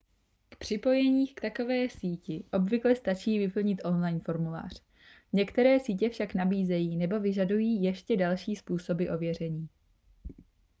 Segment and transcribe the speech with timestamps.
[0.49, 4.81] k připojení k takové síti obvykle stačí vyplnit online formulář
[5.33, 9.69] některé sítě však nabízejí nebo vyžadují ještě další způsoby ověření